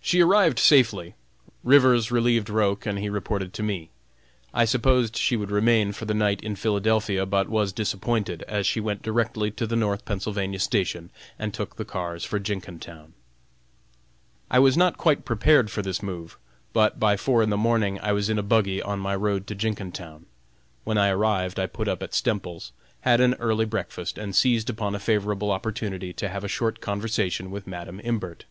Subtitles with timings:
[0.00, 1.12] She arrived safely.
[1.62, 3.90] Rivers relieved Roch and he reported to me.
[4.54, 8.80] I supposed she would remain for the night in Philadelphia, but was disappointed, as she
[8.80, 13.12] went directly to the North Pennsylvania station and took the cars for Jenkintown.
[14.50, 16.38] I was not quite prepared for this move,
[16.72, 19.54] but by four in the morning I was in a buggy on my road to
[19.54, 20.24] Jenkintown.
[20.84, 22.72] When I arrived I put up at Stemples's,
[23.02, 27.50] had an early breakfast, and seized upon a favorable opportunity to have a short conversation
[27.50, 28.46] with Madam Imbert.